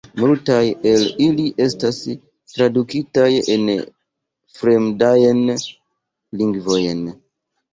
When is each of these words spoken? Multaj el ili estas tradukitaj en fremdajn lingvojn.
Multaj 0.21 0.61
el 0.91 1.03
ili 1.25 1.43
estas 1.65 1.99
tradukitaj 2.53 3.27
en 3.57 3.69
fremdajn 4.57 5.45
lingvojn. 6.41 7.07